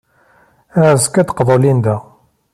[0.87, 1.95] Azekka, ad d-teqḍu Linda.